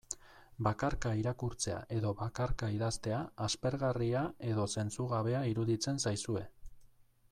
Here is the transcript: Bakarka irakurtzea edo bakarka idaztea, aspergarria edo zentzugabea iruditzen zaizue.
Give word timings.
Bakarka 0.67 1.11
irakurtzea 1.23 1.81
edo 1.97 2.15
bakarka 2.23 2.71
idaztea, 2.77 3.21
aspergarria 3.49 4.27
edo 4.53 4.69
zentzugabea 4.77 5.47
iruditzen 5.55 6.05
zaizue. 6.07 6.45